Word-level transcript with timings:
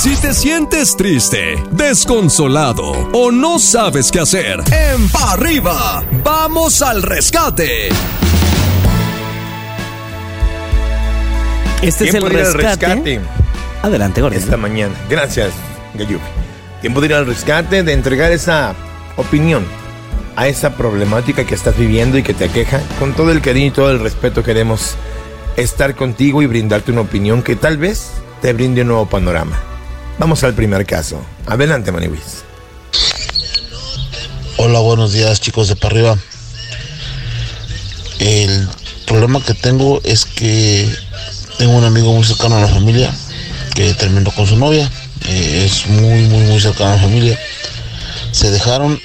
Si 0.00 0.16
te 0.16 0.32
sientes 0.32 0.96
triste, 0.96 1.62
desconsolado 1.72 2.90
o 3.12 3.30
no 3.30 3.58
sabes 3.58 4.10
qué 4.10 4.20
hacer, 4.20 4.58
en 4.72 5.06
pa 5.10 5.32
arriba, 5.32 6.02
vamos 6.24 6.80
al 6.80 7.02
rescate. 7.02 7.88
Este 11.82 11.88
es 11.88 12.00
el 12.00 12.10
Tiempo 12.12 12.28
de 12.30 12.34
ir 12.34 12.46
al 12.46 12.54
rescate. 12.54 13.20
Adelante, 13.82 14.22
Gordon. 14.22 14.38
Esta 14.38 14.56
mañana. 14.56 14.94
Gracias, 15.10 15.52
Gayupi. 15.92 16.24
Tiempo 16.80 17.02
de 17.02 17.06
ir 17.08 17.14
al 17.14 17.26
rescate, 17.26 17.82
de 17.82 17.92
entregar 17.92 18.32
esa 18.32 18.74
opinión 19.18 19.66
a 20.34 20.48
esa 20.48 20.76
problemática 20.76 21.44
que 21.44 21.54
estás 21.54 21.76
viviendo 21.76 22.16
y 22.16 22.22
que 22.22 22.32
te 22.32 22.46
aqueja. 22.46 22.80
Con 22.98 23.12
todo 23.12 23.32
el 23.32 23.42
cariño 23.42 23.66
y 23.66 23.72
todo 23.72 23.90
el 23.90 24.00
respeto 24.00 24.42
queremos 24.42 24.94
estar 25.58 25.94
contigo 25.94 26.40
y 26.40 26.46
brindarte 26.46 26.90
una 26.90 27.02
opinión 27.02 27.42
que 27.42 27.54
tal 27.54 27.76
vez 27.76 28.12
te 28.40 28.54
brinde 28.54 28.80
un 28.80 28.88
nuevo 28.88 29.04
panorama. 29.04 29.60
Vamos 30.20 30.44
al 30.44 30.52
primer 30.52 30.84
caso. 30.84 31.24
Adelante, 31.46 31.90
Maniwis. 31.92 32.44
Hola, 34.58 34.80
buenos 34.80 35.14
días 35.14 35.40
chicos 35.40 35.68
de 35.68 35.76
para 35.76 35.94
arriba. 35.94 36.18
El 38.18 38.68
problema 39.06 39.42
que 39.42 39.54
tengo 39.54 40.02
es 40.04 40.26
que 40.26 40.86
tengo 41.56 41.72
un 41.72 41.84
amigo 41.84 42.12
muy 42.12 42.22
cercano 42.24 42.58
a 42.58 42.60
la 42.60 42.68
familia 42.68 43.10
que 43.74 43.94
terminó 43.94 44.30
con 44.32 44.46
su 44.46 44.58
novia. 44.58 44.90
Eh, 45.26 45.64
es 45.64 45.86
muy, 45.86 46.24
muy, 46.24 46.42
muy 46.42 46.60
cercano 46.60 46.90
a 46.92 46.96
la 46.96 47.02
familia. 47.02 47.38
Se 48.32 48.50
dejaron 48.50 49.00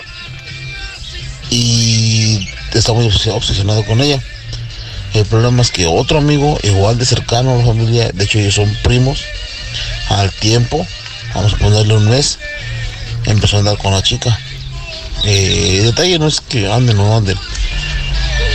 y 1.50 2.46
está 2.74 2.92
muy 2.92 3.08
obses- 3.08 3.34
obsesionado 3.34 3.86
con 3.86 4.02
ella. 4.02 4.22
El 5.14 5.26
problema 5.26 5.62
es 5.62 5.72
que 5.72 5.86
otro 5.86 6.18
amigo, 6.18 6.60
igual 6.64 6.98
de 6.98 7.06
cercano 7.06 7.54
a 7.54 7.58
la 7.60 7.66
familia, 7.66 8.12
de 8.14 8.26
hecho 8.26 8.38
ellos 8.38 8.56
son 8.56 8.70
primos, 8.84 9.24
al 10.10 10.30
tiempo, 10.34 10.86
vamos 11.36 11.54
a 11.54 11.58
ponerle 11.58 11.96
un 11.96 12.10
mes, 12.10 12.40
empezó 13.26 13.58
a 13.58 13.60
andar 13.60 13.78
con 13.78 13.92
la 13.92 14.02
chica. 14.02 14.40
Eh, 15.24 15.80
el 15.80 15.86
detalle 15.86 16.20
no 16.20 16.28
es 16.28 16.42
que 16.42 16.72
anden 16.72 16.98
o 17.00 17.06
no 17.06 17.18
anden. 17.18 17.38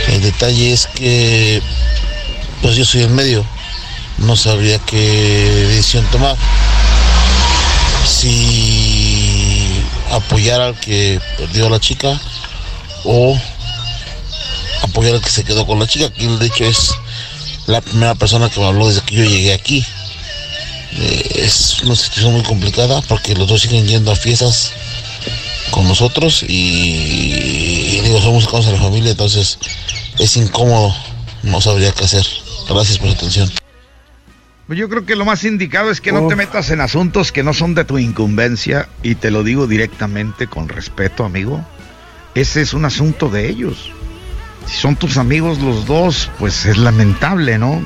El 0.07 0.21
detalle 0.21 0.73
es 0.73 0.87
que 0.87 1.61
pues 2.61 2.75
yo 2.75 2.85
soy 2.85 3.01
el 3.01 3.09
medio. 3.09 3.45
No 4.17 4.35
sabría 4.35 4.79
qué 4.79 4.97
decisión 5.69 6.05
tomar. 6.11 6.35
Si 8.07 9.67
apoyar 10.11 10.61
al 10.61 10.79
que 10.79 11.19
perdió 11.37 11.67
a 11.67 11.69
la 11.69 11.79
chica 11.79 12.19
o 13.03 13.39
apoyar 14.83 15.15
al 15.15 15.21
que 15.21 15.29
se 15.29 15.43
quedó 15.43 15.65
con 15.65 15.79
la 15.79 15.87
chica, 15.87 16.11
que 16.11 16.27
de 16.27 16.45
hecho 16.45 16.65
es 16.65 16.91
la 17.67 17.81
primera 17.81 18.15
persona 18.15 18.49
que 18.49 18.59
me 18.59 18.67
habló 18.67 18.87
desde 18.87 19.01
que 19.01 19.15
yo 19.15 19.23
llegué 19.23 19.53
aquí. 19.53 19.85
Eh, 20.93 21.43
es 21.45 21.70
una 21.83 21.95
situación 21.95 22.33
muy 22.33 22.43
complicada 22.43 23.01
porque 23.01 23.35
los 23.35 23.47
dos 23.47 23.61
siguen 23.61 23.87
yendo 23.87 24.11
a 24.11 24.15
fiestas 24.15 24.73
con 25.71 25.87
nosotros 25.87 26.43
y, 26.43 27.97
y 27.97 28.01
digo, 28.01 28.21
somos 28.21 28.43
cercanos 28.43 28.67
a 28.67 28.71
la 28.71 28.77
familia, 28.79 29.11
entonces 29.11 29.57
es 30.19 30.37
incómodo, 30.37 30.93
no 31.43 31.61
sabría 31.61 31.91
qué 31.91 32.03
hacer. 32.03 32.25
Gracias 32.69 32.97
por 32.97 33.09
su 33.09 33.15
atención. 33.15 33.51
Pues 34.67 34.79
yo 34.79 34.87
creo 34.87 35.05
que 35.05 35.17
lo 35.17 35.25
más 35.25 35.43
indicado 35.43 35.91
es 35.91 35.99
que 35.99 36.13
no 36.13 36.27
te 36.27 36.35
metas 36.37 36.69
en 36.69 36.79
asuntos 36.79 37.33
que 37.33 37.43
no 37.43 37.53
son 37.53 37.75
de 37.75 37.83
tu 37.83 37.97
incumbencia 37.97 38.87
y 39.03 39.15
te 39.15 39.29
lo 39.29 39.43
digo 39.43 39.67
directamente 39.67 40.47
con 40.47 40.69
respeto, 40.69 41.25
amigo. 41.25 41.65
Ese 42.35 42.61
es 42.61 42.73
un 42.73 42.85
asunto 42.85 43.27
de 43.27 43.49
ellos. 43.49 43.91
Si 44.67 44.77
son 44.77 44.95
tus 44.95 45.17
amigos 45.17 45.59
los 45.59 45.85
dos, 45.85 46.29
pues 46.39 46.65
es 46.65 46.77
lamentable, 46.77 47.57
¿no? 47.57 47.85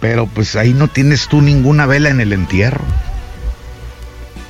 Pero 0.00 0.26
pues 0.26 0.56
ahí 0.56 0.72
no 0.72 0.88
tienes 0.88 1.28
tú 1.28 1.42
ninguna 1.42 1.86
vela 1.86 2.08
en 2.08 2.20
el 2.20 2.32
entierro. 2.32 2.84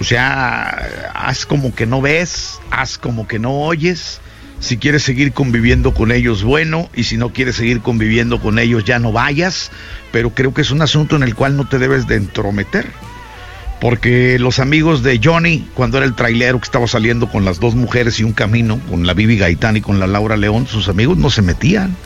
O 0.00 0.04
sea, 0.04 1.10
haz 1.14 1.44
como 1.44 1.74
que 1.74 1.86
no 1.86 2.00
ves, 2.00 2.58
haz 2.70 2.96
como 2.96 3.28
que 3.28 3.38
no 3.38 3.52
oyes. 3.60 4.20
Si 4.58 4.76
quieres 4.76 5.02
seguir 5.02 5.32
conviviendo 5.32 5.92
con 5.92 6.12
ellos, 6.12 6.42
bueno, 6.42 6.88
y 6.94 7.04
si 7.04 7.16
no 7.16 7.32
quieres 7.32 7.56
seguir 7.56 7.80
conviviendo 7.80 8.40
con 8.40 8.58
ellos, 8.58 8.84
ya 8.84 8.98
no 8.98 9.12
vayas. 9.12 9.70
Pero 10.12 10.30
creo 10.30 10.54
que 10.54 10.62
es 10.62 10.70
un 10.70 10.82
asunto 10.82 11.16
en 11.16 11.22
el 11.22 11.34
cual 11.34 11.56
no 11.56 11.68
te 11.68 11.78
debes 11.78 12.06
de 12.06 12.16
entrometer. 12.16 12.86
Porque 13.80 14.38
los 14.38 14.58
amigos 14.58 15.02
de 15.02 15.20
Johnny, 15.22 15.66
cuando 15.74 15.96
era 15.96 16.06
el 16.06 16.14
trailero 16.14 16.58
que 16.58 16.66
estaba 16.66 16.86
saliendo 16.86 17.30
con 17.30 17.46
las 17.46 17.60
dos 17.60 17.74
mujeres 17.74 18.20
y 18.20 18.24
un 18.24 18.32
camino, 18.32 18.78
con 18.90 19.06
la 19.06 19.14
Bibi 19.14 19.38
Gaitán 19.38 19.78
y 19.78 19.80
con 19.80 19.98
la 19.98 20.06
Laura 20.06 20.36
León, 20.36 20.66
sus 20.66 20.88
amigos 20.88 21.16
no 21.16 21.30
se 21.30 21.40
metían. 21.40 21.96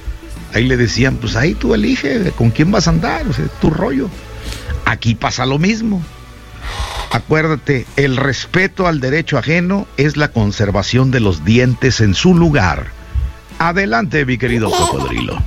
Ahí 0.55 0.65
le 0.65 0.77
decían, 0.77 1.17
pues 1.17 1.37
ahí 1.37 1.55
tú 1.55 1.75
elige 1.75 2.31
con 2.33 2.51
quién 2.51 2.71
vas 2.71 2.87
a 2.87 2.91
andar, 2.91 3.27
o 3.27 3.33
sea, 3.33 3.47
tu 3.61 3.71
rollo. 3.71 4.09
Aquí 4.85 5.15
pasa 5.15 5.45
lo 5.47 5.59
mismo. 5.59 6.03
Acuérdate, 7.11 7.87
el 7.97 8.17
respeto 8.17 8.87
al 8.87 9.01
derecho 9.01 9.37
ajeno 9.37 9.87
es 9.97 10.17
la 10.17 10.29
conservación 10.29 11.11
de 11.11 11.21
los 11.21 11.45
dientes 11.45 12.01
en 12.01 12.15
su 12.15 12.35
lugar. 12.35 12.87
Adelante, 13.59 14.25
mi 14.25 14.39
querido 14.39 14.71
cocodrilo. 14.71 15.41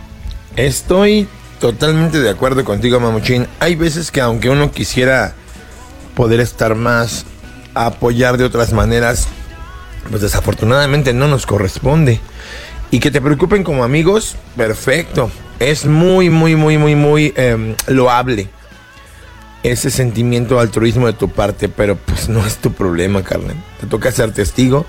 Estoy 0.56 1.28
totalmente 1.60 2.20
de 2.20 2.30
acuerdo 2.30 2.64
contigo, 2.66 3.00
Mamuchín. 3.00 3.48
Hay 3.60 3.76
veces 3.76 4.12
que 4.12 4.22
aunque 4.22 4.50
uno 4.50 4.72
quisiera 4.72 5.34
poder 6.16 6.40
estar 6.40 6.76
más, 6.76 7.26
apoyar 7.74 8.38
de 8.38 8.44
otras 8.44 8.74
maneras, 8.74 9.28
pues 10.10 10.22
desafortunadamente 10.22 11.14
no 11.14 11.28
nos 11.28 11.46
corresponde. 11.46 12.20
Y 12.90 13.00
que 13.00 13.12
te 13.12 13.22
preocupen 13.22 13.64
como 13.64 13.84
amigos, 13.84 14.36
perfecto. 14.56 15.30
Es 15.60 15.86
muy, 15.86 16.30
muy, 16.30 16.56
muy, 16.56 16.78
muy, 16.78 16.96
muy 16.96 17.34
em, 17.36 17.76
loable 17.88 18.50
ese 19.64 19.90
sentimiento 19.90 20.56
de 20.56 20.62
altruismo 20.62 21.08
de 21.08 21.14
tu 21.14 21.30
parte, 21.30 21.68
pero 21.68 21.96
pues 21.98 22.30
no 22.30 22.46
es 22.46 22.58
tu 22.58 22.72
problema, 22.74 23.24
Carmen. 23.24 23.62
Te 23.80 23.88
toca 23.88 24.12
ser 24.12 24.32
testigo, 24.32 24.86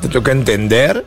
te 0.00 0.08
toca 0.08 0.32
entender, 0.32 1.06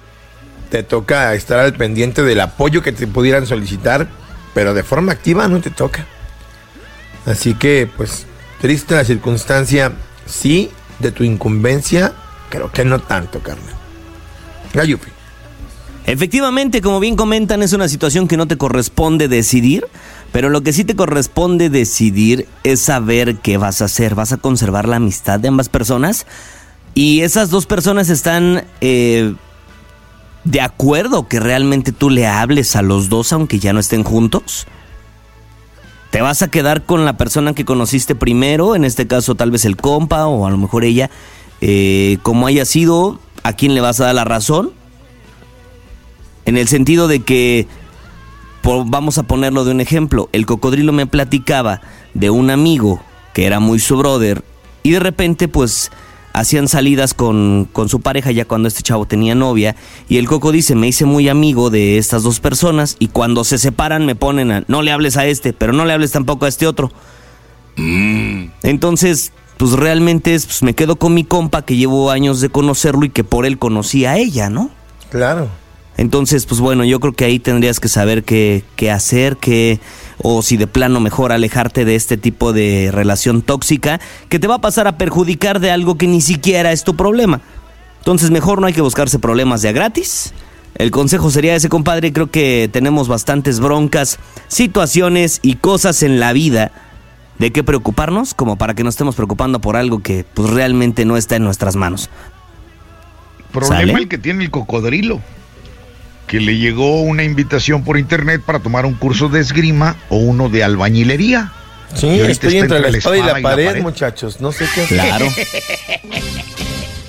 te 0.69 0.83
toca 0.83 1.33
estar 1.35 1.59
al 1.59 1.73
pendiente 1.73 2.23
del 2.23 2.39
apoyo 2.39 2.81
que 2.81 2.91
te 2.91 3.05
pudieran 3.05 3.45
solicitar, 3.45 4.07
pero 4.53 4.73
de 4.73 4.83
forma 4.83 5.11
activa 5.11 5.47
no 5.47 5.61
te 5.61 5.69
toca. 5.69 6.05
Así 7.25 7.53
que, 7.53 7.89
pues, 7.95 8.25
triste 8.61 8.95
la 8.95 9.03
circunstancia, 9.03 9.91
sí, 10.25 10.71
de 10.99 11.11
tu 11.11 11.23
incumbencia, 11.23 12.13
creo 12.49 12.71
que 12.71 12.85
no 12.85 12.99
tanto, 12.99 13.39
Carmen. 13.39 13.75
Gayupi. 14.73 15.14
Efectivamente, 16.07 16.81
como 16.81 16.99
bien 16.99 17.15
comentan, 17.15 17.63
es 17.63 17.73
una 17.73 17.87
situación 17.87 18.27
que 18.27 18.37
no 18.37 18.47
te 18.47 18.57
corresponde 18.57 19.27
decidir, 19.27 19.87
pero 20.31 20.49
lo 20.49 20.61
que 20.61 20.71
sí 20.71 20.83
te 20.83 20.95
corresponde 20.95 21.69
decidir 21.69 22.47
es 22.63 22.79
saber 22.81 23.37
qué 23.37 23.57
vas 23.57 23.81
a 23.81 23.85
hacer. 23.85 24.13
¿Vas 24.13 24.31
a 24.31 24.37
conservar 24.37 24.87
la 24.87 24.97
amistad 24.97 25.39
de 25.39 25.47
ambas 25.47 25.67
personas? 25.67 26.27
Y 26.93 27.21
esas 27.21 27.49
dos 27.49 27.65
personas 27.65 28.09
están 28.09 28.65
eh, 28.81 29.33
de 30.43 30.61
acuerdo 30.61 31.27
que 31.27 31.39
realmente 31.39 31.91
tú 31.91 32.11
le 32.11 32.27
hables 32.27 32.75
a 32.75 32.83
los 32.83 33.09
dos 33.09 33.33
aunque 33.33 33.57
ya 33.57 33.73
no 33.73 33.79
estén 33.79 34.03
juntos. 34.03 34.67
¿Te 36.11 36.21
vas 36.21 36.43
a 36.43 36.49
quedar 36.49 36.83
con 36.85 37.03
la 37.03 37.17
persona 37.17 37.53
que 37.53 37.65
conociste 37.65 38.13
primero? 38.13 38.75
En 38.75 38.85
este 38.85 39.07
caso 39.07 39.33
tal 39.33 39.49
vez 39.49 39.65
el 39.65 39.75
compa 39.75 40.27
o 40.27 40.45
a 40.45 40.51
lo 40.51 40.57
mejor 40.57 40.83
ella. 40.83 41.09
eh, 41.61 42.19
como 42.21 42.45
haya 42.45 42.63
sido, 42.63 43.19
¿a 43.41 43.53
quién 43.53 43.73
le 43.73 43.81
vas 43.81 43.99
a 43.99 44.05
dar 44.05 44.15
la 44.15 44.23
razón? 44.23 44.71
En 46.45 46.57
el 46.57 46.67
sentido 46.67 47.07
de 47.07 47.21
que, 47.21 47.67
por- 48.61 48.85
vamos 48.89 49.17
a 49.17 49.23
ponerlo 49.23 49.65
de 49.65 49.71
un 49.71 49.81
ejemplo, 49.81 50.29
el 50.31 50.45
cocodrilo 50.45 50.93
me 50.93 51.07
platicaba 51.07 51.81
de 52.13 52.29
un 52.29 52.49
amigo 52.49 53.01
que 53.33 53.45
era 53.45 53.59
muy 53.59 53.79
su 53.79 53.97
brother 53.97 54.43
y 54.83 54.91
de 54.91 54.99
repente 54.99 55.47
pues 55.47 55.91
hacían 56.33 56.67
salidas 56.67 57.13
con, 57.13 57.67
con 57.71 57.89
su 57.89 58.01
pareja 58.01 58.31
ya 58.31 58.45
cuando 58.45 58.67
este 58.67 58.83
chavo 58.83 59.05
tenía 59.05 59.35
novia 59.35 59.75
y 60.09 60.17
el 60.17 60.27
coco 60.27 60.51
dice, 60.51 60.75
me 60.75 60.87
hice 60.87 61.05
muy 61.05 61.27
amigo 61.29 61.69
de 61.69 61.97
estas 61.97 62.23
dos 62.23 62.39
personas 62.39 62.95
y 62.99 63.07
cuando 63.07 63.43
se 63.43 63.57
separan 63.57 64.05
me 64.05 64.15
ponen 64.15 64.51
a, 64.51 64.63
no 64.67 64.81
le 64.81 64.91
hables 64.91 65.17
a 65.17 65.25
este, 65.25 65.53
pero 65.53 65.73
no 65.73 65.85
le 65.85 65.93
hables 65.93 66.11
tampoco 66.11 66.45
a 66.45 66.49
este 66.49 66.67
otro. 66.67 66.91
Entonces, 68.63 69.31
pues 69.57 69.71
realmente 69.73 70.33
es, 70.35 70.45
pues, 70.45 70.63
me 70.63 70.73
quedo 70.75 70.97
con 70.97 71.13
mi 71.13 71.23
compa 71.23 71.63
que 71.63 71.75
llevo 71.77 72.11
años 72.11 72.41
de 72.41 72.49
conocerlo 72.49 73.05
y 73.05 73.09
que 73.09 73.23
por 73.23 73.45
él 73.45 73.57
conocí 73.57 74.05
a 74.05 74.17
ella, 74.17 74.49
¿no? 74.49 74.69
Claro. 75.09 75.49
Entonces, 75.97 76.45
pues 76.45 76.59
bueno, 76.59 76.83
yo 76.83 76.99
creo 76.99 77.13
que 77.13 77.25
ahí 77.25 77.39
tendrías 77.39 77.79
que 77.79 77.87
saber 77.87 78.23
qué, 78.23 78.63
qué 78.75 78.91
hacer, 78.91 79.37
qué, 79.37 79.79
o 80.17 80.41
si 80.41 80.57
de 80.57 80.67
plano 80.67 80.99
mejor 80.99 81.31
alejarte 81.31 81.85
de 81.85 81.95
este 81.95 82.17
tipo 82.17 82.51
de 82.51 82.89
relación 82.91 83.41
tóxica 83.41 84.01
que 84.27 84.39
te 84.39 84.47
va 84.47 84.55
a 84.55 84.61
pasar 84.61 84.87
a 84.87 84.97
perjudicar 84.97 85.59
de 85.59 85.71
algo 85.71 85.97
que 85.97 86.07
ni 86.07 86.21
siquiera 86.21 86.71
es 86.71 86.83
tu 86.83 86.95
problema. 86.95 87.41
Entonces, 87.99 88.29
mejor 88.29 88.61
no 88.61 88.67
hay 88.67 88.73
que 88.73 88.81
buscarse 88.81 89.19
problemas 89.19 89.61
de 89.61 89.69
a 89.69 89.71
gratis. 89.71 90.33
El 90.75 90.91
consejo 90.91 91.31
sería 91.31 91.55
ese, 91.55 91.69
compadre. 91.69 92.11
Creo 92.11 92.29
que 92.29 92.69
tenemos 92.71 93.07
bastantes 93.07 93.59
broncas, 93.59 94.19
situaciones 94.47 95.39
y 95.41 95.55
cosas 95.55 96.03
en 96.03 96.19
la 96.19 96.33
vida 96.33 96.71
de 97.39 97.51
qué 97.51 97.63
preocuparnos, 97.63 98.33
como 98.33 98.57
para 98.57 98.73
que 98.73 98.83
nos 98.83 98.95
estemos 98.95 99.15
preocupando 99.15 99.59
por 99.59 99.75
algo 99.75 99.99
que 99.99 100.25
pues 100.33 100.49
realmente 100.49 101.05
no 101.05 101.17
está 101.17 101.37
en 101.37 101.43
nuestras 101.43 101.75
manos. 101.75 102.09
Problema 103.51 103.79
¿Sale? 103.79 103.93
el 103.93 104.07
que 104.09 104.17
tiene 104.17 104.43
el 104.43 104.51
cocodrilo. 104.51 105.21
Que 106.27 106.39
le 106.39 106.57
llegó 106.57 107.01
una 107.01 107.23
invitación 107.23 107.83
por 107.83 107.97
internet 107.97 108.41
para 108.45 108.59
tomar 108.59 108.85
un 108.85 108.93
curso 108.95 109.29
de 109.29 109.41
esgrima 109.41 109.95
o 110.09 110.17
uno 110.17 110.49
de 110.49 110.63
albañilería. 110.63 111.51
Sí, 111.93 112.07
estoy 112.07 112.57
está 112.57 112.59
entre 112.59 112.79
la 112.79 112.97
espada 112.97 113.17
y 113.17 113.21
la, 113.21 113.41
pared, 113.41 113.67
pared. 113.67 113.81
muchachos. 113.81 114.41
No 114.41 114.51
sé 114.51 114.65
qué 114.73 114.83
hacer. 114.83 114.99
Claro. 114.99 115.27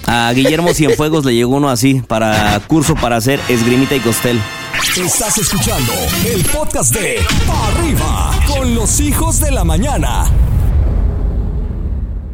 A 0.07 0.33
Guillermo 0.33 0.73
Cienfuegos 0.73 1.25
le 1.25 1.35
llegó 1.35 1.57
uno 1.57 1.69
así, 1.69 2.03
para 2.07 2.61
curso 2.69 2.95
para 2.95 3.17
hacer 3.17 3.41
esgrimita 3.49 3.97
y 3.97 4.01
costel. 4.01 4.41
Estás 4.97 5.37
escuchando 5.39 5.93
el 6.33 6.45
podcast 6.45 6.95
de 6.95 7.19
Arriba 7.49 8.31
con 8.47 8.75
los 8.75 9.01
hijos 9.01 9.41
de 9.41 9.51
la 9.51 9.65
mañana. 9.65 10.31